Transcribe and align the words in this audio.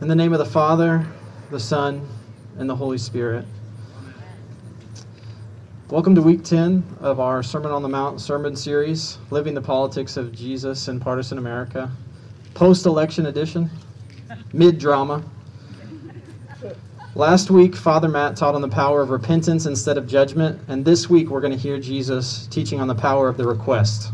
In 0.00 0.08
the 0.08 0.14
name 0.16 0.32
of 0.32 0.40
the 0.40 0.44
Father, 0.44 1.06
the 1.52 1.60
Son, 1.60 2.06
and 2.58 2.68
the 2.68 2.74
Holy 2.74 2.98
Spirit. 2.98 3.44
Welcome 5.88 6.16
to 6.16 6.20
week 6.20 6.42
10 6.42 6.82
of 6.98 7.20
our 7.20 7.44
Sermon 7.44 7.70
on 7.70 7.80
the 7.80 7.88
Mount 7.88 8.20
sermon 8.20 8.56
series, 8.56 9.18
Living 9.30 9.54
the 9.54 9.62
Politics 9.62 10.16
of 10.16 10.32
Jesus 10.32 10.88
in 10.88 10.98
Partisan 10.98 11.38
America. 11.38 11.92
Post 12.54 12.86
election 12.86 13.26
edition, 13.26 13.70
mid 14.52 14.78
drama. 14.78 15.22
Last 17.14 17.52
week, 17.52 17.76
Father 17.76 18.08
Matt 18.08 18.36
taught 18.36 18.56
on 18.56 18.62
the 18.62 18.68
power 18.68 19.00
of 19.00 19.10
repentance 19.10 19.64
instead 19.64 19.96
of 19.96 20.08
judgment, 20.08 20.60
and 20.66 20.84
this 20.84 21.08
week 21.08 21.30
we're 21.30 21.40
going 21.40 21.52
to 21.52 21.58
hear 21.58 21.78
Jesus 21.78 22.48
teaching 22.48 22.80
on 22.80 22.88
the 22.88 22.96
power 22.96 23.28
of 23.28 23.36
the 23.36 23.46
request. 23.46 24.10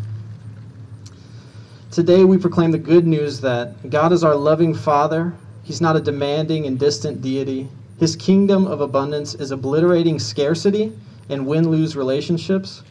Today, 1.91 2.25
we 2.25 2.37
proclaim 2.37 2.71
the 2.71 2.79
good 2.79 3.07
news 3.07 3.41
that 3.41 3.89
God 3.89 4.13
is 4.13 4.23
our 4.23 4.37
loving 4.37 4.75
Father 4.75 5.33
He's 5.71 5.81
not 5.81 5.95
a 5.95 6.01
demanding 6.01 6.67
and 6.67 6.77
distant 6.77 7.23
deity. 7.23 7.69
His 8.01 8.17
kingdom 8.17 8.67
of 8.67 8.81
abundance 8.81 9.37
is 9.37 9.53
obliterating 9.53 10.19
scarcity 10.19 10.93
and 11.29 11.47
win 11.47 11.71
lose 11.71 11.95
relationships. 11.95 12.83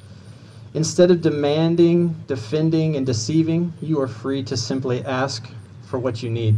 Instead 0.73 1.11
of 1.11 1.21
demanding, 1.21 2.15
defending, 2.25 2.95
and 2.95 3.05
deceiving, 3.05 3.73
you 3.81 3.99
are 3.99 4.07
free 4.07 4.43
to 4.43 4.55
simply 4.55 5.03
ask 5.03 5.45
for 5.89 5.99
what 5.99 6.23
you 6.23 6.29
need. 6.29 6.55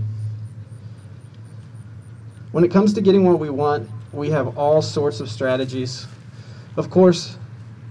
When 2.51 2.63
it 2.63 2.69
comes 2.69 2.93
to 2.93 3.01
getting 3.01 3.25
what 3.25 3.39
we 3.39 3.49
want, 3.49 3.89
we 4.13 4.29
have 4.29 4.55
all 4.59 4.83
sorts 4.83 5.21
of 5.21 5.27
strategies. 5.27 6.05
Of 6.77 6.91
course, 6.91 7.35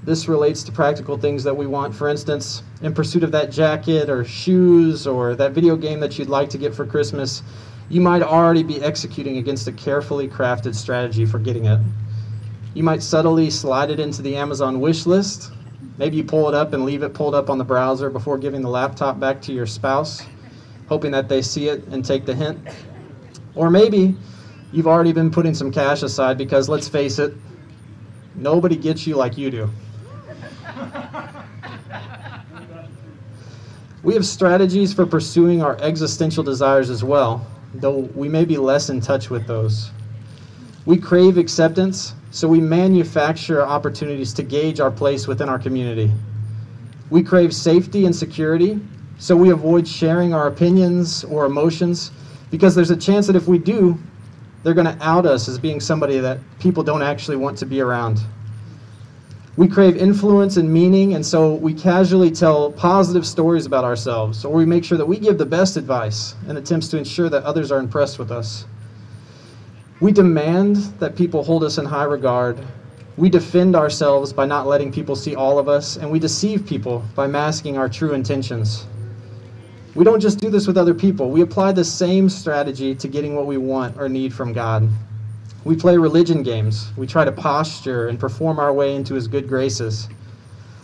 this 0.05 0.29
relates 0.29 0.62
to 0.62 0.71
practical 0.71 1.19
things 1.19 1.43
that 1.43 1.57
we 1.57 1.66
want. 1.66 1.97
For 1.97 2.09
instance, 2.09 2.62
in 2.80 2.95
pursuit 2.95 3.24
of 3.24 3.33
that 3.33 3.51
jacket 3.51 4.09
or 4.09 4.24
shoes 4.24 5.05
or 5.05 5.35
that 5.35 5.51
video 5.51 5.74
game 5.74 5.99
that 5.99 6.16
you'd 6.16 6.29
like 6.29 6.49
to 6.51 6.59
get 6.59 6.77
for 6.77 6.87
Christmas, 6.87 7.43
you 7.91 8.01
might 8.01 8.23
already 8.23 8.62
be 8.62 8.80
executing 8.80 9.39
against 9.39 9.67
a 9.67 9.73
carefully 9.73 10.29
crafted 10.29 10.77
strategy 10.77 11.27
for 11.27 11.41
getting 11.41 11.67
it. 11.67 11.80
You 12.73 12.85
might 12.85 13.02
subtly 13.02 13.51
slide 13.51 13.91
it 13.91 13.99
into 13.99 14.23
the 14.23 14.37
Amazon 14.37 14.80
wish 14.80 15.07
list. 15.07 15.51
Maybe 15.99 16.16
you 16.16 16.24
pull 16.24 16.49
it 16.49 16.55
up 16.55 16.73
and 16.73 16.85
leave 16.85 17.02
it 17.02 17.13
pulled 17.13 17.35
up 17.35 17.51
on 17.51 17.59
the 17.59 17.65
browser 17.65 18.09
before 18.09 18.38
giving 18.38 18.63
the 18.63 18.68
laptop 18.68 19.18
back 19.18 19.43
to 19.43 19.52
your 19.52 19.66
spouse, 19.66 20.23
hoping 20.88 21.11
that 21.11 21.29
they 21.29 21.43
see 21.43 21.68
it 21.68 21.85
and 21.88 22.05
take 22.05 22.24
the 22.24 22.35
hint. 22.35 22.61
Or 23.57 23.71
maybe 23.71 24.15
you've 24.73 24.87
already 24.87 25.13
been 25.13 25.33
putting 25.33 25.52
some 25.52 25.73
cash 25.73 26.05
aside 26.05 26.38
because, 26.38 26.68
let's 26.68 26.88
face 26.88 27.18
it, 27.18 27.35
nobody 28.37 28.77
gets 28.77 29.05
you 29.05 29.16
like 29.16 29.37
you 29.37 29.51
do. 29.51 29.71
We 34.02 34.15
have 34.15 34.24
strategies 34.24 34.95
for 34.95 35.05
pursuing 35.05 35.61
our 35.61 35.77
existential 35.83 36.43
desires 36.43 36.88
as 36.88 37.05
well 37.05 37.46
though 37.74 38.09
we 38.15 38.29
may 38.29 38.45
be 38.45 38.57
less 38.57 38.90
in 38.90 39.01
touch 39.01 39.30
with 39.30 39.46
those. 39.46 39.90
We 40.87 40.96
crave 40.96 41.38
acceptance, 41.38 42.15
so 42.30 42.49
we 42.49 42.60
manufacture 42.60 43.62
opportunities 43.62 44.32
to 44.35 44.43
gauge 44.43 44.80
our 44.80 44.90
place 44.90 45.27
within 45.27 45.49
our 45.49 45.59
community. 45.59 46.10
We 47.10 47.23
crave 47.23 47.54
safety 47.54 48.07
and 48.07 48.15
security, 48.15 48.80
so 49.18 49.37
we 49.37 49.51
avoid 49.51 49.87
sharing 49.87 50.32
our 50.32 50.46
opinions 50.46 51.24
or 51.24 51.45
emotions 51.45 52.10
because 52.51 52.74
there's 52.74 52.90
a 52.90 52.96
chance 52.96 53.27
that 53.27 53.37
if 53.37 53.46
we 53.46 53.59
do, 53.59 53.99
they're 54.62 54.74
going 54.74 54.87
to 54.87 55.05
out 55.05 55.27
us 55.27 55.49
as 55.49 55.59
being 55.59 55.80
somebody 55.80 56.18
that 56.18 56.38
people 56.59 56.82
don't 56.82 57.02
actually 57.02 57.37
want 57.37 57.59
to 57.59 57.66
be 57.66 57.80
around. 57.80 58.21
We 59.61 59.69
crave 59.69 59.99
influence 59.99 60.57
and 60.57 60.73
meaning, 60.73 61.13
and 61.13 61.27
so 61.27 61.53
we 61.53 61.75
casually 61.75 62.30
tell 62.30 62.73
positive 62.73 63.27
stories 63.27 63.67
about 63.67 63.85
ourselves, 63.85 64.43
or 64.43 64.55
we 64.55 64.65
make 64.65 64.87
sure 64.87 64.97
that 64.97 65.05
we 65.05 65.19
give 65.19 65.37
the 65.37 65.44
best 65.44 65.77
advice 65.77 66.34
in 66.49 66.56
attempts 66.56 66.89
to 66.89 66.97
ensure 66.97 67.28
that 67.28 67.43
others 67.43 67.71
are 67.71 67.78
impressed 67.78 68.19
with 68.19 68.31
us. 68.31 68.65
We 70.00 70.12
demand 70.12 70.77
that 70.99 71.15
people 71.15 71.44
hold 71.44 71.62
us 71.62 71.77
in 71.77 71.84
high 71.84 72.05
regard. 72.05 72.59
We 73.19 73.28
defend 73.28 73.77
ourselves 73.77 74.33
by 74.33 74.47
not 74.47 74.67
letting 74.67 74.91
people 74.91 75.15
see 75.15 75.34
all 75.34 75.59
of 75.59 75.69
us, 75.69 75.99
and 75.99 76.11
we 76.11 76.19
deceive 76.19 76.65
people 76.65 77.05
by 77.15 77.27
masking 77.27 77.77
our 77.77 77.91
true 77.91 78.15
intentions. 78.15 78.87
We 79.95 80.07
don't 80.07 80.21
just 80.21 80.39
do 80.39 80.49
this 80.49 80.67
with 80.67 80.79
other 80.79 80.95
people, 80.95 81.31
we 81.31 81.43
apply 81.43 81.73
the 81.73 81.84
same 81.84 82.31
strategy 82.31 82.95
to 82.95 83.09
getting 83.09 83.37
what 83.37 83.45
we 83.45 83.59
want 83.59 83.99
or 83.99 84.09
need 84.09 84.33
from 84.33 84.55
God. 84.55 84.89
We 85.65 85.77
play 85.77 85.97
religion 85.99 86.43
games. 86.43 86.91
We 86.97 87.06
try 87.06 87.25
to 87.25 87.33
posture 87.33 88.09
and 88.09 88.19
perform 88.19 88.59
our 88.59 88.72
way 88.72 88.94
into 88.94 89.15
his 89.15 89.28
good 89.28 89.49
graces. 89.49 90.09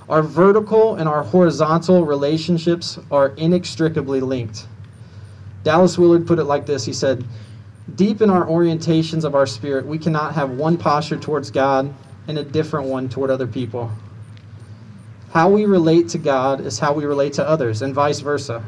Our 0.09 0.23
vertical 0.23 0.97
and 0.97 1.09
our 1.09 1.23
horizontal 1.23 2.05
relationships 2.05 2.99
are 3.11 3.31
inextricably 3.37 4.21
linked. 4.21 4.67
Dallas 5.65 5.99
Willard 5.99 6.27
put 6.27 6.39
it 6.39 6.45
like 6.45 6.67
this 6.67 6.85
He 6.85 6.93
said, 6.93 7.25
Deep 7.95 8.21
in 8.21 8.31
our 8.31 8.45
orientations 8.47 9.25
of 9.25 9.35
our 9.35 9.47
spirit, 9.47 9.87
we 9.87 9.99
cannot 9.99 10.35
have 10.35 10.51
one 10.51 10.77
posture 10.77 11.17
towards 11.17 11.51
God 11.51 11.93
and 12.29 12.39
a 12.39 12.45
different 12.45 12.89
one 12.89 13.09
toward 13.09 13.31
other 13.31 13.47
people. 13.47 13.91
How 15.31 15.49
we 15.49 15.65
relate 15.67 16.09
to 16.11 16.19
God 16.19 16.61
is 16.61 16.79
how 16.79 16.93
we 16.93 17.05
relate 17.05 17.33
to 17.35 17.49
others, 17.49 17.83
and 17.83 17.95
vice 17.95 18.21
versa. 18.21 18.65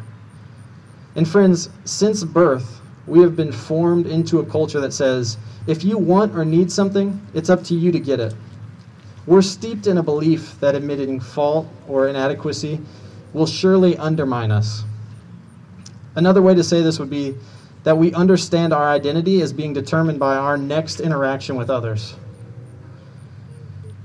And 1.14 1.26
friends, 1.26 1.70
since 1.84 2.22
birth, 2.24 2.80
we 3.08 3.20
have 3.20 3.34
been 3.34 3.52
formed 3.52 4.06
into 4.06 4.38
a 4.38 4.46
culture 4.46 4.80
that 4.80 4.92
says, 4.92 5.38
if 5.66 5.82
you 5.82 5.98
want 5.98 6.36
or 6.36 6.44
need 6.44 6.70
something, 6.70 7.20
it's 7.34 7.50
up 7.50 7.64
to 7.64 7.74
you 7.74 7.90
to 7.92 7.98
get 7.98 8.20
it. 8.20 8.34
We're 9.26 9.42
steeped 9.42 9.86
in 9.86 9.98
a 9.98 10.02
belief 10.02 10.58
that 10.60 10.74
admitting 10.74 11.20
fault 11.20 11.68
or 11.86 12.08
inadequacy 12.08 12.80
will 13.32 13.46
surely 13.46 13.96
undermine 13.98 14.50
us. 14.50 14.84
Another 16.14 16.42
way 16.42 16.54
to 16.54 16.64
say 16.64 16.80
this 16.80 16.98
would 16.98 17.10
be 17.10 17.34
that 17.84 17.96
we 17.96 18.12
understand 18.14 18.72
our 18.72 18.88
identity 18.88 19.40
as 19.42 19.52
being 19.52 19.72
determined 19.72 20.18
by 20.18 20.36
our 20.36 20.56
next 20.56 21.00
interaction 21.00 21.56
with 21.56 21.70
others. 21.70 22.14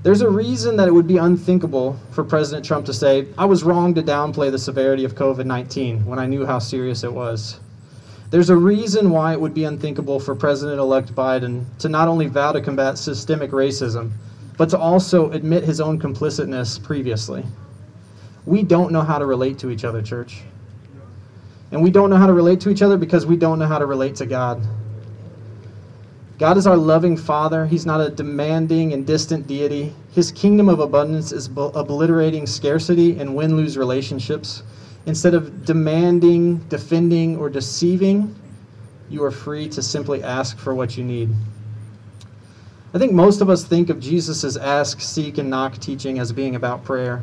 There's 0.02 0.20
a 0.20 0.28
reason 0.28 0.76
that 0.76 0.86
it 0.86 0.92
would 0.92 1.06
be 1.06 1.16
unthinkable 1.16 1.98
for 2.10 2.24
President 2.24 2.64
Trump 2.64 2.84
to 2.86 2.92
say, 2.92 3.26
I 3.38 3.46
was 3.46 3.64
wrong 3.64 3.94
to 3.94 4.02
downplay 4.02 4.50
the 4.50 4.58
severity 4.58 5.04
of 5.04 5.14
COVID 5.14 5.46
19 5.46 6.04
when 6.04 6.18
I 6.18 6.26
knew 6.26 6.44
how 6.44 6.58
serious 6.58 7.04
it 7.04 7.12
was. 7.12 7.58
There's 8.34 8.50
a 8.50 8.56
reason 8.56 9.10
why 9.10 9.32
it 9.32 9.40
would 9.40 9.54
be 9.54 9.62
unthinkable 9.62 10.18
for 10.18 10.34
President 10.34 10.80
elect 10.80 11.14
Biden 11.14 11.66
to 11.78 11.88
not 11.88 12.08
only 12.08 12.26
vow 12.26 12.50
to 12.50 12.60
combat 12.60 12.98
systemic 12.98 13.52
racism, 13.52 14.10
but 14.56 14.68
to 14.70 14.76
also 14.76 15.30
admit 15.30 15.62
his 15.62 15.80
own 15.80 16.00
complicitness 16.00 16.82
previously. 16.82 17.44
We 18.44 18.64
don't 18.64 18.90
know 18.90 19.02
how 19.02 19.20
to 19.20 19.24
relate 19.24 19.60
to 19.60 19.70
each 19.70 19.84
other, 19.84 20.02
church. 20.02 20.42
And 21.70 21.80
we 21.80 21.92
don't 21.92 22.10
know 22.10 22.16
how 22.16 22.26
to 22.26 22.32
relate 22.32 22.60
to 22.62 22.70
each 22.70 22.82
other 22.82 22.96
because 22.96 23.24
we 23.24 23.36
don't 23.36 23.60
know 23.60 23.68
how 23.68 23.78
to 23.78 23.86
relate 23.86 24.16
to 24.16 24.26
God. 24.26 24.60
God 26.40 26.56
is 26.56 26.66
our 26.66 26.76
loving 26.76 27.16
Father. 27.16 27.66
He's 27.66 27.86
not 27.86 28.00
a 28.00 28.10
demanding 28.10 28.94
and 28.94 29.06
distant 29.06 29.46
deity. 29.46 29.94
His 30.12 30.32
kingdom 30.32 30.68
of 30.68 30.80
abundance 30.80 31.30
is 31.30 31.46
obliterating 31.56 32.48
scarcity 32.48 33.16
and 33.20 33.36
win 33.36 33.56
lose 33.56 33.78
relationships. 33.78 34.64
Instead 35.06 35.34
of 35.34 35.64
demanding, 35.64 36.58
defending, 36.68 37.36
or 37.36 37.50
deceiving, 37.50 38.34
you 39.10 39.22
are 39.22 39.30
free 39.30 39.68
to 39.68 39.82
simply 39.82 40.22
ask 40.22 40.58
for 40.58 40.74
what 40.74 40.96
you 40.96 41.04
need. 41.04 41.28
I 42.94 42.98
think 42.98 43.12
most 43.12 43.40
of 43.40 43.50
us 43.50 43.64
think 43.64 43.90
of 43.90 44.00
Jesus' 44.00 44.56
ask, 44.56 45.00
seek, 45.00 45.38
and 45.38 45.50
knock 45.50 45.78
teaching 45.78 46.18
as 46.20 46.32
being 46.32 46.54
about 46.54 46.84
prayer. 46.84 47.22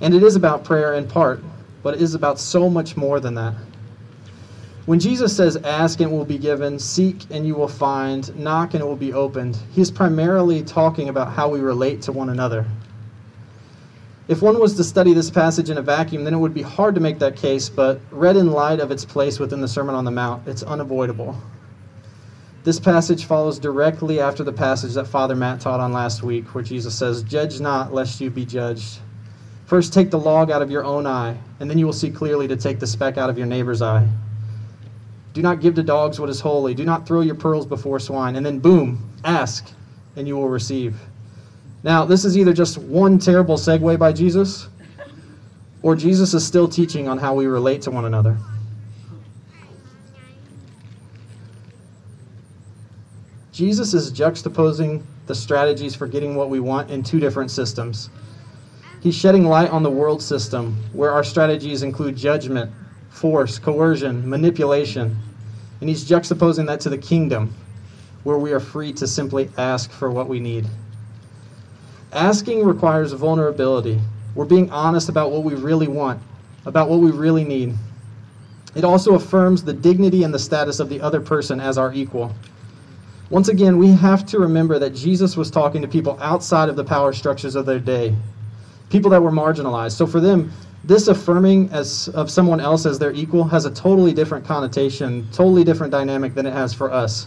And 0.00 0.14
it 0.14 0.22
is 0.22 0.36
about 0.36 0.64
prayer 0.64 0.94
in 0.94 1.08
part, 1.08 1.42
but 1.82 1.94
it 1.94 2.02
is 2.02 2.14
about 2.14 2.38
so 2.38 2.70
much 2.70 2.96
more 2.96 3.20
than 3.20 3.34
that. 3.34 3.54
When 4.86 4.98
Jesus 4.98 5.36
says, 5.36 5.56
Ask 5.56 6.00
and 6.00 6.10
it 6.10 6.14
will 6.14 6.24
be 6.24 6.38
given, 6.38 6.78
seek 6.78 7.26
and 7.30 7.46
you 7.46 7.54
will 7.54 7.68
find, 7.68 8.34
knock 8.38 8.72
and 8.72 8.82
it 8.82 8.86
will 8.86 8.96
be 8.96 9.12
opened, 9.12 9.58
he's 9.72 9.90
primarily 9.90 10.62
talking 10.62 11.10
about 11.10 11.32
how 11.32 11.48
we 11.48 11.60
relate 11.60 12.00
to 12.02 12.12
one 12.12 12.30
another. 12.30 12.64
If 14.28 14.42
one 14.42 14.60
was 14.60 14.74
to 14.74 14.84
study 14.84 15.14
this 15.14 15.30
passage 15.30 15.70
in 15.70 15.78
a 15.78 15.82
vacuum, 15.82 16.22
then 16.22 16.34
it 16.34 16.38
would 16.38 16.52
be 16.52 16.60
hard 16.60 16.94
to 16.96 17.00
make 17.00 17.18
that 17.20 17.34
case, 17.34 17.70
but 17.70 17.98
read 18.10 18.36
in 18.36 18.50
light 18.50 18.78
of 18.78 18.90
its 18.90 19.02
place 19.02 19.38
within 19.38 19.62
the 19.62 19.68
Sermon 19.68 19.94
on 19.94 20.04
the 20.04 20.10
Mount, 20.10 20.46
it's 20.46 20.62
unavoidable. 20.62 21.34
This 22.62 22.78
passage 22.78 23.24
follows 23.24 23.58
directly 23.58 24.20
after 24.20 24.44
the 24.44 24.52
passage 24.52 24.92
that 24.92 25.06
Father 25.06 25.34
Matt 25.34 25.60
taught 25.60 25.80
on 25.80 25.94
last 25.94 26.22
week, 26.22 26.54
where 26.54 26.62
Jesus 26.62 26.94
says, 26.94 27.22
Judge 27.22 27.58
not, 27.58 27.94
lest 27.94 28.20
you 28.20 28.28
be 28.28 28.44
judged. 28.44 28.98
First, 29.64 29.94
take 29.94 30.10
the 30.10 30.18
log 30.18 30.50
out 30.50 30.60
of 30.60 30.70
your 30.70 30.84
own 30.84 31.06
eye, 31.06 31.38
and 31.58 31.70
then 31.70 31.78
you 31.78 31.86
will 31.86 31.94
see 31.94 32.10
clearly 32.10 32.46
to 32.48 32.56
take 32.56 32.80
the 32.80 32.86
speck 32.86 33.16
out 33.16 33.30
of 33.30 33.38
your 33.38 33.46
neighbor's 33.46 33.80
eye. 33.80 34.06
Do 35.32 35.40
not 35.40 35.62
give 35.62 35.74
to 35.76 35.82
dogs 35.82 36.20
what 36.20 36.28
is 36.28 36.40
holy. 36.40 36.74
Do 36.74 36.84
not 36.84 37.06
throw 37.06 37.22
your 37.22 37.34
pearls 37.34 37.64
before 37.64 37.98
swine. 37.98 38.36
And 38.36 38.44
then, 38.44 38.58
boom, 38.58 39.10
ask, 39.24 39.72
and 40.16 40.28
you 40.28 40.36
will 40.36 40.50
receive. 40.50 40.96
Now, 41.88 42.04
this 42.04 42.26
is 42.26 42.36
either 42.36 42.52
just 42.52 42.76
one 42.76 43.18
terrible 43.18 43.56
segue 43.56 43.98
by 43.98 44.12
Jesus, 44.12 44.68
or 45.80 45.96
Jesus 45.96 46.34
is 46.34 46.46
still 46.46 46.68
teaching 46.68 47.08
on 47.08 47.16
how 47.16 47.32
we 47.32 47.46
relate 47.46 47.80
to 47.80 47.90
one 47.90 48.04
another. 48.04 48.36
Jesus 53.52 53.94
is 53.94 54.12
juxtaposing 54.12 55.02
the 55.28 55.34
strategies 55.34 55.94
for 55.94 56.06
getting 56.06 56.34
what 56.34 56.50
we 56.50 56.60
want 56.60 56.90
in 56.90 57.02
two 57.02 57.18
different 57.20 57.50
systems. 57.50 58.10
He's 59.00 59.14
shedding 59.14 59.46
light 59.46 59.70
on 59.70 59.82
the 59.82 59.90
world 59.90 60.22
system, 60.22 60.76
where 60.92 61.12
our 61.12 61.24
strategies 61.24 61.82
include 61.82 62.16
judgment, 62.16 62.70
force, 63.08 63.58
coercion, 63.58 64.28
manipulation. 64.28 65.16
And 65.80 65.88
he's 65.88 66.06
juxtaposing 66.06 66.66
that 66.66 66.80
to 66.80 66.90
the 66.90 66.98
kingdom, 66.98 67.54
where 68.24 68.36
we 68.36 68.52
are 68.52 68.60
free 68.60 68.92
to 68.92 69.06
simply 69.06 69.48
ask 69.56 69.90
for 69.90 70.10
what 70.10 70.28
we 70.28 70.38
need. 70.38 70.66
Asking 72.12 72.64
requires 72.64 73.12
vulnerability. 73.12 74.00
We're 74.34 74.46
being 74.46 74.70
honest 74.70 75.08
about 75.08 75.30
what 75.30 75.44
we 75.44 75.54
really 75.54 75.88
want, 75.88 76.22
about 76.64 76.88
what 76.88 77.00
we 77.00 77.10
really 77.10 77.44
need. 77.44 77.74
It 78.74 78.84
also 78.84 79.14
affirms 79.14 79.62
the 79.62 79.72
dignity 79.72 80.22
and 80.24 80.32
the 80.32 80.38
status 80.38 80.80
of 80.80 80.88
the 80.88 81.00
other 81.00 81.20
person 81.20 81.60
as 81.60 81.76
our 81.76 81.92
equal. 81.92 82.32
Once 83.30 83.48
again, 83.48 83.76
we 83.76 83.88
have 83.88 84.24
to 84.26 84.38
remember 84.38 84.78
that 84.78 84.94
Jesus 84.94 85.36
was 85.36 85.50
talking 85.50 85.82
to 85.82 85.88
people 85.88 86.18
outside 86.20 86.70
of 86.70 86.76
the 86.76 86.84
power 86.84 87.12
structures 87.12 87.54
of 87.54 87.66
their 87.66 87.78
day, 87.78 88.14
people 88.88 89.10
that 89.10 89.22
were 89.22 89.32
marginalized. 89.32 89.92
So 89.92 90.06
for 90.06 90.20
them, 90.20 90.50
this 90.84 91.08
affirming 91.08 91.68
as 91.70 92.08
of 92.10 92.30
someone 92.30 92.60
else 92.60 92.86
as 92.86 92.98
their 92.98 93.12
equal 93.12 93.44
has 93.44 93.66
a 93.66 93.70
totally 93.70 94.14
different 94.14 94.46
connotation, 94.46 95.28
totally 95.32 95.64
different 95.64 95.90
dynamic 95.90 96.34
than 96.34 96.46
it 96.46 96.52
has 96.52 96.72
for 96.72 96.90
us. 96.90 97.26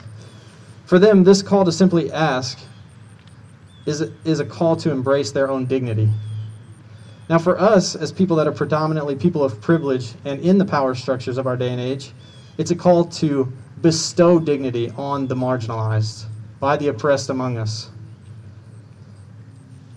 For 0.85 0.97
them, 0.97 1.23
this 1.23 1.43
call 1.43 1.65
to 1.65 1.71
simply 1.71 2.11
ask 2.11 2.57
is 3.91 4.09
is 4.25 4.39
a 4.39 4.45
call 4.45 4.75
to 4.77 4.91
embrace 4.91 5.31
their 5.31 5.49
own 5.51 5.65
dignity. 5.65 6.09
Now, 7.29 7.37
for 7.37 7.59
us, 7.59 7.95
as 7.95 8.11
people 8.11 8.35
that 8.37 8.47
are 8.47 8.51
predominantly 8.51 9.15
people 9.15 9.43
of 9.43 9.61
privilege 9.61 10.13
and 10.25 10.41
in 10.41 10.57
the 10.57 10.65
power 10.65 10.95
structures 10.95 11.37
of 11.37 11.47
our 11.47 11.55
day 11.55 11.69
and 11.69 11.79
age, 11.79 12.11
it's 12.57 12.71
a 12.71 12.75
call 12.75 13.05
to 13.05 13.51
bestow 13.81 14.39
dignity 14.39 14.91
on 14.97 15.27
the 15.27 15.35
marginalized, 15.35 16.25
by 16.59 16.75
the 16.75 16.89
oppressed 16.89 17.29
among 17.29 17.57
us. 17.57 17.89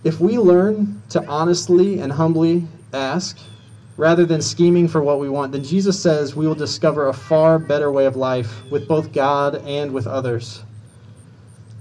If 0.05 0.21
we 0.21 0.39
learn 0.39 1.03
to 1.11 1.27
honestly 1.27 1.99
and 2.01 2.13
humbly 2.13 2.69
ask, 2.93 3.39
rather 3.97 4.25
than 4.25 4.43
scheming 4.43 4.89
for 4.89 5.03
what 5.03 5.19
we 5.19 5.29
want, 5.29 5.53
then 5.53 5.65
Jesus 5.65 6.01
says 6.01 6.37
we 6.37 6.47
will 6.47 6.55
discover 6.55 7.09
a 7.09 7.13
far 7.13 7.59
better 7.59 7.91
way 7.91 8.07
of 8.07 8.17
life 8.17 8.63
with 8.71 8.87
both 8.87 9.13
God 9.13 9.57
and 9.67 9.93
with 9.93 10.07
others. 10.07 10.63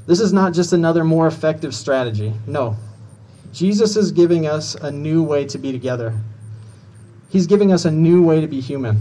This 0.06 0.20
is 0.20 0.34
not 0.34 0.54
just 0.54 0.74
another 0.74 1.04
more 1.04 1.28
effective 1.28 1.74
strategy. 1.74 2.34
No. 2.46 2.76
Jesus 3.54 3.96
is 3.96 4.12
giving 4.12 4.48
us 4.48 4.76
a 4.76 4.92
new 4.92 5.24
way 5.24 5.46
to 5.46 5.58
be 5.58 5.72
together. 5.72 6.18
He's 7.30 7.48
giving 7.48 7.72
us 7.72 7.86
a 7.86 7.92
new 7.92 8.24
way 8.24 8.42
to 8.42 8.48
be 8.48 8.60
human. 8.60 9.00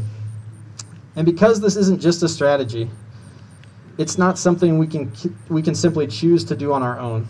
And 1.16 1.26
because 1.26 1.60
this 1.60 1.76
isn't 1.76 2.00
just 2.00 2.22
a 2.22 2.28
strategy, 2.28 2.88
it's 3.98 4.16
not 4.16 4.38
something 4.38 4.78
we 4.78 4.86
can 4.86 5.12
we 5.48 5.62
can 5.62 5.74
simply 5.74 6.06
choose 6.06 6.44
to 6.44 6.56
do 6.56 6.72
on 6.72 6.82
our 6.82 6.98
own. 6.98 7.26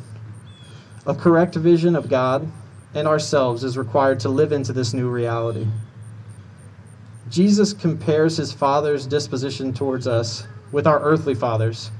A 1.06 1.14
correct 1.14 1.56
vision 1.56 1.96
of 1.96 2.08
God 2.08 2.50
and 2.94 3.08
ourselves 3.08 3.64
is 3.64 3.76
required 3.76 4.20
to 4.20 4.28
live 4.28 4.52
into 4.52 4.72
this 4.72 4.94
new 4.94 5.08
reality. 5.08 5.66
Jesus 7.30 7.72
compares 7.72 8.36
his 8.36 8.52
Father's 8.52 9.06
disposition 9.06 9.72
towards 9.72 10.06
us 10.06 10.46
with 10.70 10.86
our 10.86 11.00
earthly 11.00 11.34
fathers. 11.34 11.90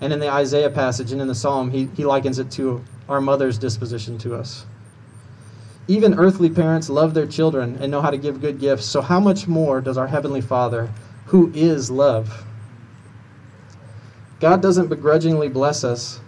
And 0.00 0.12
in 0.12 0.20
the 0.20 0.30
Isaiah 0.30 0.70
passage 0.70 1.12
and 1.12 1.20
in 1.20 1.28
the 1.28 1.34
Psalm, 1.34 1.70
he, 1.70 1.88
he 1.96 2.04
likens 2.04 2.38
it 2.38 2.50
to 2.52 2.82
our 3.08 3.20
mother's 3.20 3.58
disposition 3.58 4.16
to 4.18 4.34
us. 4.34 4.64
Even 5.88 6.18
earthly 6.18 6.48
parents 6.48 6.88
love 6.88 7.14
their 7.14 7.26
children 7.26 7.76
and 7.80 7.90
know 7.90 8.00
how 8.00 8.10
to 8.10 8.16
give 8.16 8.40
good 8.40 8.60
gifts, 8.60 8.86
so 8.86 9.00
how 9.00 9.18
much 9.18 9.48
more 9.48 9.80
does 9.80 9.98
our 9.98 10.06
Heavenly 10.06 10.40
Father, 10.40 10.88
who 11.26 11.50
is 11.54 11.90
love? 11.90 12.44
God 14.38 14.62
doesn't 14.62 14.88
begrudgingly 14.88 15.48
bless 15.48 15.84
us. 15.84 16.20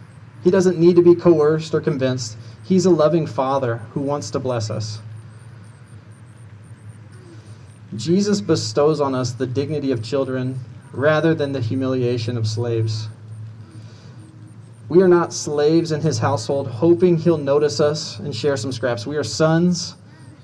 He 0.45 0.51
doesn't 0.51 0.79
need 0.79 0.97
to 0.97 1.03
be 1.03 1.15
coerced 1.15 1.73
or 1.75 1.81
convinced. 1.81 2.37
He's 2.65 2.87
a 2.87 2.91
loving 2.91 3.27
Father 3.27 3.77
who 3.93 4.01
wants 4.01 4.31
to 4.33 4.39
bless 4.39 4.71
us. 4.71 5.01
Jesus 7.97 8.41
bestows 8.41 9.01
on 9.01 9.15
us 9.15 9.33
the 9.33 9.47
dignity 9.47 9.93
of 9.93 10.03
children 10.03 10.59
rather 10.93 11.35
than 11.35 11.53
the 11.53 11.61
humiliation 11.61 12.37
of 12.37 12.47
slaves. 12.47 13.09
We 14.93 15.01
are 15.01 15.09
not 15.09 15.33
slaves 15.33 15.91
in 15.91 16.03
his 16.03 16.19
household, 16.19 16.69
hoping 16.69 17.17
he'll 17.17 17.39
notice 17.39 17.81
us 17.81 18.19
and 18.19 18.37
share 18.37 18.59
some 18.59 18.73
scraps. 18.73 19.07
We 19.07 19.17
are 19.17 19.25
sons 19.25 19.95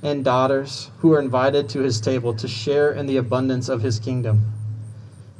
and 0.02 0.24
daughters 0.24 0.90
who 1.00 1.12
are 1.12 1.20
invited 1.20 1.68
to 1.68 1.80
his 1.80 2.00
table 2.00 2.32
to 2.32 2.48
share 2.48 2.92
in 2.92 3.04
the 3.04 3.18
abundance 3.18 3.68
of 3.68 3.82
his 3.82 3.98
kingdom. 3.98 4.50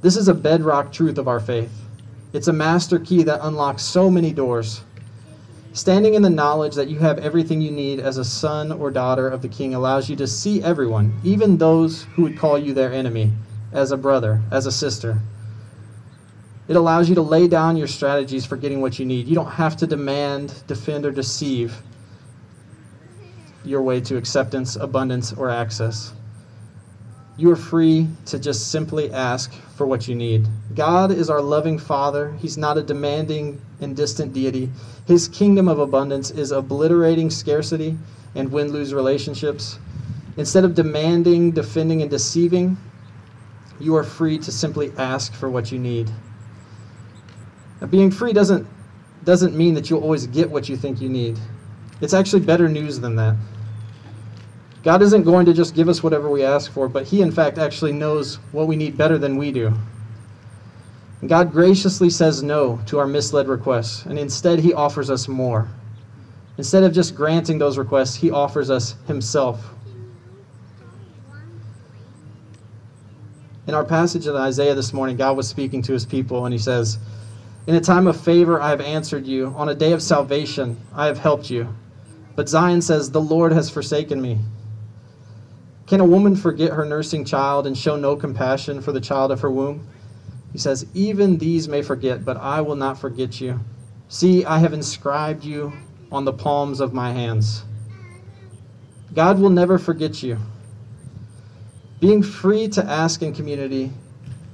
This 0.02 0.14
is 0.14 0.28
a 0.28 0.34
bedrock 0.34 0.92
truth 0.92 1.16
of 1.16 1.26
our 1.26 1.40
faith. 1.40 1.72
It's 2.34 2.48
a 2.48 2.52
master 2.52 2.98
key 2.98 3.22
that 3.22 3.40
unlocks 3.42 3.82
so 3.82 4.10
many 4.10 4.30
doors. 4.30 4.82
Standing 5.72 6.12
in 6.12 6.20
the 6.20 6.28
knowledge 6.28 6.74
that 6.74 6.90
you 6.90 6.98
have 6.98 7.16
everything 7.16 7.62
you 7.62 7.70
need 7.70 8.00
as 8.00 8.18
a 8.18 8.24
son 8.26 8.70
or 8.70 8.90
daughter 8.90 9.26
of 9.26 9.40
the 9.40 9.48
king 9.48 9.74
allows 9.74 10.10
you 10.10 10.16
to 10.16 10.26
see 10.26 10.62
everyone, 10.62 11.18
even 11.24 11.56
those 11.56 12.02
who 12.14 12.24
would 12.24 12.36
call 12.36 12.58
you 12.58 12.74
their 12.74 12.92
enemy, 12.92 13.32
as 13.72 13.90
a 13.90 13.96
brother, 13.96 14.42
as 14.50 14.66
a 14.66 14.70
sister. 14.70 15.18
It 16.68 16.76
allows 16.76 17.08
you 17.08 17.14
to 17.14 17.22
lay 17.22 17.48
down 17.48 17.78
your 17.78 17.86
strategies 17.86 18.44
for 18.44 18.56
getting 18.56 18.82
what 18.82 18.98
you 18.98 19.06
need. 19.06 19.26
You 19.26 19.34
don't 19.34 19.50
have 19.50 19.76
to 19.78 19.86
demand, 19.86 20.62
defend, 20.66 21.06
or 21.06 21.10
deceive 21.10 21.82
your 23.64 23.82
way 23.82 24.00
to 24.02 24.16
acceptance, 24.16 24.76
abundance, 24.76 25.32
or 25.32 25.50
access. 25.50 26.12
You 27.38 27.50
are 27.52 27.56
free 27.56 28.08
to 28.26 28.38
just 28.38 28.70
simply 28.70 29.12
ask 29.12 29.52
for 29.76 29.86
what 29.86 30.08
you 30.08 30.14
need. 30.14 30.46
God 30.74 31.10
is 31.10 31.30
our 31.30 31.40
loving 31.40 31.78
Father. 31.78 32.32
He's 32.38 32.58
not 32.58 32.76
a 32.76 32.82
demanding 32.82 33.60
and 33.80 33.96
distant 33.96 34.32
deity. 34.34 34.70
His 35.06 35.28
kingdom 35.28 35.68
of 35.68 35.78
abundance 35.78 36.30
is 36.30 36.50
obliterating 36.50 37.30
scarcity 37.30 37.96
and 38.34 38.50
win 38.50 38.72
lose 38.72 38.92
relationships. 38.92 39.78
Instead 40.36 40.64
of 40.64 40.74
demanding, 40.74 41.52
defending, 41.52 42.02
and 42.02 42.10
deceiving, 42.10 42.76
you 43.80 43.96
are 43.96 44.04
free 44.04 44.38
to 44.38 44.52
simply 44.52 44.92
ask 44.98 45.32
for 45.32 45.48
what 45.48 45.72
you 45.72 45.78
need. 45.78 46.10
Now, 47.80 47.86
being 47.86 48.10
free 48.10 48.32
doesn't, 48.32 48.66
doesn't 49.24 49.56
mean 49.56 49.74
that 49.74 49.90
you'll 49.90 50.02
always 50.02 50.26
get 50.26 50.50
what 50.50 50.68
you 50.68 50.76
think 50.76 51.00
you 51.00 51.08
need. 51.08 51.38
It's 52.00 52.14
actually 52.14 52.42
better 52.42 52.68
news 52.68 53.00
than 53.00 53.16
that. 53.16 53.36
God 54.82 55.02
isn't 55.02 55.24
going 55.24 55.44
to 55.46 55.52
just 55.52 55.74
give 55.74 55.88
us 55.88 56.02
whatever 56.02 56.30
we 56.30 56.44
ask 56.44 56.72
for, 56.72 56.88
but 56.88 57.04
He, 57.04 57.20
in 57.20 57.32
fact, 57.32 57.58
actually 57.58 57.92
knows 57.92 58.36
what 58.52 58.68
we 58.68 58.76
need 58.76 58.96
better 58.96 59.18
than 59.18 59.36
we 59.36 59.52
do. 59.52 59.72
And 61.20 61.28
God 61.28 61.50
graciously 61.50 62.10
says 62.10 62.42
no 62.42 62.80
to 62.86 62.98
our 62.98 63.06
misled 63.06 63.48
requests, 63.48 64.06
and 64.06 64.18
instead 64.18 64.60
He 64.60 64.72
offers 64.72 65.10
us 65.10 65.26
more. 65.26 65.68
Instead 66.58 66.84
of 66.84 66.92
just 66.92 67.14
granting 67.14 67.58
those 67.58 67.76
requests, 67.76 68.14
He 68.14 68.30
offers 68.30 68.70
us 68.70 68.94
Himself. 69.06 69.74
In 73.66 73.74
our 73.74 73.84
passage 73.84 74.26
in 74.26 74.34
Isaiah 74.34 74.74
this 74.74 74.92
morning, 74.92 75.16
God 75.16 75.36
was 75.36 75.48
speaking 75.48 75.82
to 75.82 75.92
His 75.92 76.06
people, 76.06 76.46
and 76.46 76.52
He 76.52 76.58
says, 76.58 76.98
in 77.68 77.74
a 77.74 77.80
time 77.82 78.06
of 78.06 78.18
favor, 78.18 78.58
I 78.62 78.70
have 78.70 78.80
answered 78.80 79.26
you. 79.26 79.48
On 79.54 79.68
a 79.68 79.74
day 79.74 79.92
of 79.92 80.02
salvation, 80.02 80.80
I 80.94 81.04
have 81.04 81.18
helped 81.18 81.50
you. 81.50 81.68
But 82.34 82.48
Zion 82.48 82.80
says, 82.80 83.10
The 83.10 83.20
Lord 83.20 83.52
has 83.52 83.68
forsaken 83.68 84.22
me. 84.22 84.38
Can 85.86 86.00
a 86.00 86.04
woman 86.06 86.34
forget 86.34 86.72
her 86.72 86.86
nursing 86.86 87.26
child 87.26 87.66
and 87.66 87.76
show 87.76 87.96
no 87.96 88.16
compassion 88.16 88.80
for 88.80 88.92
the 88.92 89.02
child 89.02 89.30
of 89.30 89.42
her 89.42 89.50
womb? 89.50 89.86
He 90.50 90.56
says, 90.56 90.86
Even 90.94 91.36
these 91.36 91.68
may 91.68 91.82
forget, 91.82 92.24
but 92.24 92.38
I 92.38 92.62
will 92.62 92.74
not 92.74 92.98
forget 92.98 93.38
you. 93.38 93.60
See, 94.08 94.46
I 94.46 94.60
have 94.60 94.72
inscribed 94.72 95.44
you 95.44 95.74
on 96.10 96.24
the 96.24 96.32
palms 96.32 96.80
of 96.80 96.94
my 96.94 97.12
hands. 97.12 97.64
God 99.12 99.38
will 99.38 99.50
never 99.50 99.76
forget 99.76 100.22
you. 100.22 100.38
Being 102.00 102.22
free 102.22 102.68
to 102.68 102.82
ask 102.82 103.20
in 103.20 103.34
community 103.34 103.92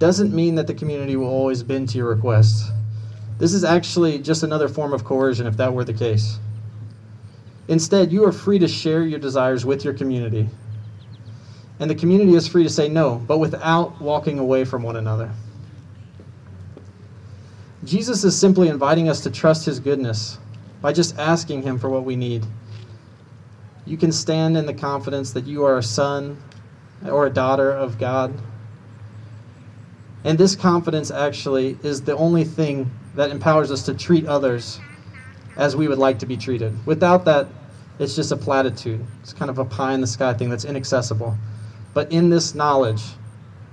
doesn't 0.01 0.35
mean 0.35 0.57
that 0.57 0.67
the 0.67 0.75
community 0.75 1.15
will 1.15 1.29
always 1.29 1.63
bend 1.63 1.91
to 1.91 1.99
your 1.99 2.09
requests. 2.09 2.73
This 3.39 3.53
is 3.53 3.65
actually 3.65 4.19
just 4.19 4.43
another 4.43 4.69
form 4.69 4.93
of 4.93 5.05
coercion 5.05 5.47
if 5.47 5.57
that 5.57 5.73
were 5.73 5.85
the 5.85 5.93
case. 5.93 6.39
Instead, 7.69 8.13
you 8.13 8.25
are 8.25 8.33
free 8.33 8.59
to 8.59 8.69
share 8.69 9.03
your 9.03 9.19
desires 9.19 9.65
with 9.65 9.85
your 9.85 9.95
community. 9.95 10.49
And 11.81 11.91
the 11.91 11.95
community 11.95 12.35
is 12.35 12.47
free 12.47 12.63
to 12.63 12.71
say 12.71 12.89
no, 12.89 13.17
but 13.27 13.39
without 13.39 14.01
walking 14.01 14.39
away 14.39 14.65
from 14.65 14.83
one 14.83 14.97
another. 14.97 15.31
Jesus 17.85 18.25
is 18.25 18.39
simply 18.39 18.69
inviting 18.69 19.09
us 19.09 19.21
to 19.23 19.31
trust 19.31 19.67
his 19.67 19.81
goodness 19.81 20.39
by 20.81 20.93
just 20.93 21.19
asking 21.19 21.63
him 21.63 21.79
for 21.79 21.89
what 21.89 22.05
we 22.05 22.17
need. 22.17 22.47
You 23.87 23.97
can 23.97 24.13
stand 24.13 24.57
in 24.57 24.67
the 24.67 24.73
confidence 24.73 25.33
that 25.33 25.47
you 25.47 25.65
are 25.65 25.79
a 25.79 25.83
son 25.83 26.43
or 27.05 27.27
a 27.27 27.31
daughter 27.31 27.71
of 27.73 27.99
God. 27.99 28.33
And 30.25 30.39
this 30.39 30.57
confidence 30.57 31.11
actually 31.11 31.79
is 31.83 32.01
the 32.03 32.17
only 32.17 32.45
thing 32.45 32.91
that 33.15 33.31
empowers 33.31 33.71
us 33.71 33.83
to 33.85 33.95
treat 33.95 34.27
others 34.27 34.81
as 35.57 35.77
we 35.77 35.87
would 35.87 35.99
like 35.99 36.19
to 36.21 36.27
be 36.27 36.37
treated. 36.37 36.75
Without 36.87 37.25
that, 37.27 37.47
it's 37.99 38.17
just 38.17 38.33
a 38.33 38.37
platitude. 38.37 39.05
It's 39.23 39.33
kind 39.33 39.51
of 39.51 39.59
a 39.59 39.65
pie 39.65 39.93
in 39.93 40.01
the 40.01 40.07
sky 40.07 40.35
thing 40.35 40.49
that's 40.49 40.65
inaccessible. 40.65 41.37
But 41.93 42.11
in 42.11 42.31
this 42.31 42.55
knowledge 42.55 43.03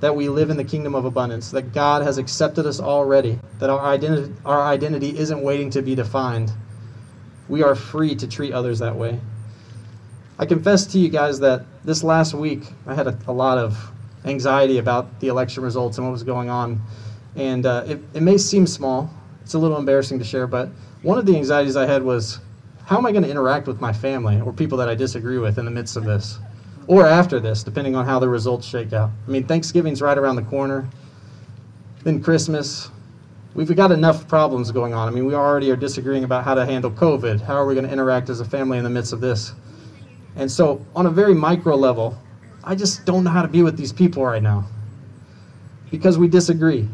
that 0.01 0.15
we 0.15 0.29
live 0.29 0.49
in 0.49 0.57
the 0.57 0.63
kingdom 0.63 0.93
of 0.93 1.05
abundance, 1.05 1.51
that 1.51 1.73
God 1.73 2.03
has 2.03 2.17
accepted 2.17 2.65
us 2.65 2.79
already, 2.79 3.39
that 3.59 3.69
our 3.69 3.79
identity, 3.79 4.33
our 4.45 4.61
identity 4.61 5.17
isn't 5.17 5.41
waiting 5.41 5.69
to 5.71 5.81
be 5.81 5.95
defined, 5.95 6.51
we 7.47 7.63
are 7.63 7.75
free 7.75 8.15
to 8.15 8.27
treat 8.27 8.51
others 8.53 8.79
that 8.79 8.95
way. 8.95 9.19
I 10.37 10.45
confess 10.45 10.85
to 10.87 10.99
you 10.99 11.09
guys 11.09 11.39
that 11.39 11.65
this 11.83 12.03
last 12.03 12.33
week 12.33 12.63
I 12.87 12.95
had 12.95 13.07
a, 13.07 13.17
a 13.27 13.31
lot 13.31 13.57
of 13.57 13.91
anxiety 14.25 14.77
about 14.77 15.19
the 15.19 15.27
election 15.27 15.63
results 15.63 15.97
and 15.97 16.05
what 16.05 16.11
was 16.11 16.23
going 16.23 16.49
on 16.49 16.79
And 17.35 17.65
uh, 17.65 17.83
it, 17.87 17.99
it 18.13 18.21
may 18.21 18.37
seem 18.37 18.67
small, 18.67 19.09
it's 19.41 19.53
a 19.53 19.59
little 19.59 19.77
embarrassing 19.77 20.19
to 20.19 20.25
share, 20.25 20.47
but 20.47 20.69
one 21.01 21.17
of 21.17 21.25
the 21.25 21.35
anxieties 21.35 21.75
I 21.75 21.85
had 21.85 22.03
was 22.03 22.39
how 22.85 22.97
am 22.97 23.05
I 23.05 23.11
going 23.11 23.23
to 23.23 23.29
interact 23.29 23.67
with 23.67 23.79
my 23.79 23.93
family 23.93 24.41
or 24.41 24.51
people 24.51 24.77
that 24.79 24.89
I 24.89 24.95
disagree 24.95 25.37
with 25.37 25.57
in 25.57 25.65
the 25.65 25.71
midst 25.71 25.95
of 25.95 26.03
this? 26.03 26.39
Or 26.87 27.07
after 27.07 27.39
this, 27.39 27.63
depending 27.63 27.95
on 27.95 28.05
how 28.05 28.19
the 28.19 28.27
results 28.27 28.67
shake 28.67 28.91
out. 28.91 29.11
I 29.25 29.31
mean, 29.31 29.45
Thanksgiving's 29.45 30.01
right 30.01 30.17
around 30.17 30.35
the 30.35 30.41
corner, 30.43 30.89
then 32.03 32.21
Christmas. 32.21 32.89
We've 33.53 33.73
got 33.75 33.91
enough 33.91 34.27
problems 34.27 34.71
going 34.71 34.93
on. 34.93 35.07
I 35.07 35.11
mean, 35.11 35.25
we 35.25 35.35
already 35.35 35.71
are 35.71 35.75
disagreeing 35.75 36.23
about 36.23 36.43
how 36.43 36.53
to 36.53 36.65
handle 36.65 36.91
COVID. 36.91 37.39
How 37.41 37.55
are 37.55 37.65
we 37.65 37.75
going 37.75 37.85
to 37.85 37.91
interact 37.91 38.29
as 38.29 38.41
a 38.41 38.45
family 38.45 38.77
in 38.77 38.83
the 38.83 38.89
midst 38.89 39.13
of 39.13 39.21
this? 39.21 39.53
And 40.35 40.51
so, 40.51 40.85
on 40.95 41.05
a 41.05 41.09
very 41.09 41.33
micro 41.33 41.75
level, 41.75 42.17
I 42.63 42.75
just 42.75 43.05
don't 43.05 43.23
know 43.23 43.31
how 43.31 43.41
to 43.41 43.47
be 43.47 43.63
with 43.63 43.77
these 43.77 43.93
people 43.93 44.23
right 44.23 44.41
now 44.41 44.67
because 45.89 46.17
we 46.17 46.27
disagree 46.27 46.87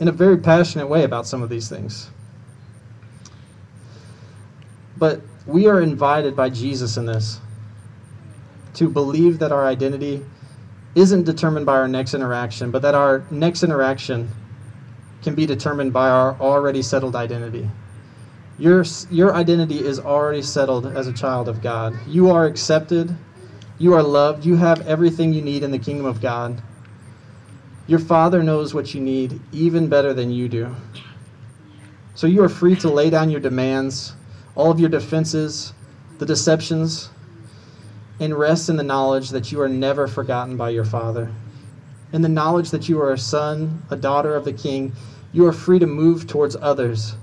in 0.00 0.08
a 0.08 0.12
very 0.12 0.36
passionate 0.36 0.88
way 0.88 1.04
about 1.04 1.26
some 1.26 1.42
of 1.42 1.48
these 1.48 1.68
things. 1.68 2.10
But 4.96 5.20
we 5.46 5.66
are 5.66 5.80
invited 5.80 6.36
by 6.36 6.50
Jesus 6.50 6.96
in 6.96 7.06
this 7.06 7.40
to 8.74 8.88
believe 8.88 9.38
that 9.38 9.52
our 9.52 9.66
identity 9.66 10.24
isn't 10.94 11.24
determined 11.24 11.66
by 11.66 11.74
our 11.74 11.88
next 11.88 12.14
interaction, 12.14 12.70
but 12.70 12.82
that 12.82 12.94
our 12.94 13.24
next 13.30 13.62
interaction 13.62 14.28
can 15.22 15.34
be 15.34 15.46
determined 15.46 15.92
by 15.92 16.08
our 16.08 16.34
already 16.40 16.82
settled 16.82 17.16
identity. 17.16 17.68
Your, 18.58 18.84
your 19.10 19.34
identity 19.34 19.84
is 19.84 19.98
already 19.98 20.42
settled 20.42 20.86
as 20.86 21.06
a 21.06 21.12
child 21.12 21.48
of 21.48 21.62
God. 21.62 21.96
You 22.06 22.30
are 22.30 22.46
accepted. 22.46 23.16
You 23.78 23.94
are 23.94 24.02
loved. 24.02 24.44
You 24.44 24.56
have 24.56 24.86
everything 24.86 25.32
you 25.32 25.42
need 25.42 25.62
in 25.62 25.70
the 25.70 25.78
kingdom 25.78 26.06
of 26.06 26.20
God. 26.20 26.60
Your 27.86 27.98
Father 27.98 28.42
knows 28.42 28.74
what 28.74 28.94
you 28.94 29.00
need 29.00 29.40
even 29.52 29.88
better 29.88 30.14
than 30.14 30.30
you 30.30 30.48
do. 30.48 30.74
So 32.14 32.26
you 32.26 32.42
are 32.44 32.48
free 32.48 32.76
to 32.76 32.90
lay 32.90 33.10
down 33.10 33.30
your 33.30 33.40
demands, 33.40 34.14
all 34.54 34.70
of 34.70 34.78
your 34.78 34.88
defenses, 34.88 35.72
the 36.18 36.26
deceptions, 36.26 37.10
and 38.20 38.38
rest 38.38 38.68
in 38.68 38.76
the 38.76 38.82
knowledge 38.82 39.30
that 39.30 39.50
you 39.50 39.60
are 39.60 39.68
never 39.68 40.06
forgotten 40.06 40.56
by 40.56 40.70
your 40.70 40.84
Father. 40.84 41.32
In 42.12 42.22
the 42.22 42.28
knowledge 42.28 42.70
that 42.70 42.88
you 42.88 43.00
are 43.00 43.12
a 43.12 43.18
son, 43.18 43.82
a 43.90 43.96
daughter 43.96 44.36
of 44.36 44.44
the 44.44 44.52
King, 44.52 44.92
you 45.32 45.46
are 45.46 45.52
free 45.52 45.78
to 45.78 45.86
move 45.86 46.26
towards 46.26 46.54
others 46.56 47.16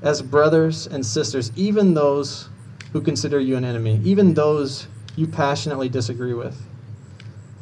as 0.00 0.22
brothers 0.22 0.86
and 0.86 1.04
sisters, 1.04 1.50
even 1.56 1.92
those 1.92 2.48
who 2.92 3.00
consider 3.00 3.40
you 3.40 3.56
an 3.56 3.64
enemy, 3.64 4.00
even 4.04 4.32
those 4.32 4.86
you 5.18 5.26
passionately 5.26 5.88
disagree 5.88 6.32
with. 6.32 6.56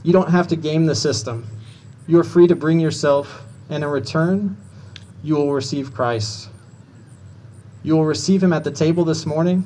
You 0.03 0.13
don't 0.13 0.29
have 0.29 0.47
to 0.49 0.57
game 0.57 0.85
the 0.85 0.95
system. 0.95 1.47
You 2.07 2.21
are 2.21 2.25
free 2.25 2.47
to 2.49 2.55
bring 2.55 2.79
yourself, 2.79 3.45
and 3.71 3.83
in 3.83 3.89
return, 3.89 4.59
you 5.25 5.37
will 5.37 5.53
receive 5.55 5.95
Christ. 5.95 6.51
You 7.83 7.97
will 7.97 8.05
receive 8.05 8.43
him 8.43 8.53
at 8.53 8.63
the 8.63 8.71
table 8.71 9.07
this 9.07 9.25
morning, 9.25 9.65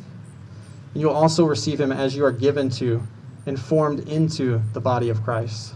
and 0.94 1.00
you'll 1.02 1.12
also 1.12 1.44
receive 1.44 1.80
him 1.80 1.90
as 1.90 2.14
you 2.14 2.24
are 2.24 2.30
given 2.32 2.70
to 2.70 3.02
and 3.46 3.58
formed 3.58 4.08
into 4.08 4.62
the 4.72 4.80
body 4.80 5.08
of 5.08 5.22
Christ. 5.24 5.74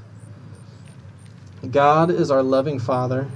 God 1.71 2.11
is 2.11 2.31
our 2.31 2.43
loving 2.45 2.79
Father. 2.79 3.29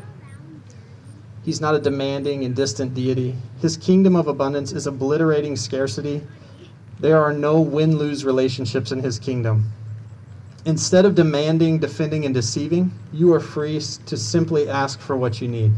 He's 1.44 1.60
not 1.60 1.74
a 1.74 1.80
demanding 1.80 2.44
and 2.44 2.54
distant 2.54 2.94
deity. 2.94 3.34
His 3.60 3.76
kingdom 3.76 4.14
of 4.14 4.28
abundance 4.28 4.70
is 4.70 4.86
obliterating 4.86 5.56
scarcity. 5.56 6.22
There 7.00 7.22
are 7.22 7.32
no 7.32 7.60
win 7.60 7.96
lose 7.96 8.24
relationships 8.24 8.90
in 8.90 9.00
his 9.00 9.18
kingdom. 9.18 9.72
Instead 10.64 11.04
of 11.04 11.14
demanding, 11.14 11.78
defending, 11.78 12.24
and 12.24 12.34
deceiving, 12.34 12.92
you 13.12 13.32
are 13.32 13.40
free 13.40 13.80
to 14.06 14.16
simply 14.16 14.68
ask 14.68 15.00
for 15.00 15.16
what 15.16 15.40
you 15.40 15.48
need. 15.48 15.72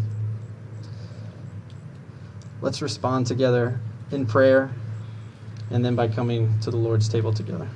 Let's 2.62 2.82
respond 2.82 3.26
together 3.26 3.80
in 4.10 4.26
prayer 4.26 4.72
and 5.70 5.84
then 5.84 5.94
by 5.94 6.08
coming 6.08 6.58
to 6.60 6.70
the 6.70 6.76
Lord's 6.76 7.08
table 7.08 7.32
together. 7.32 7.68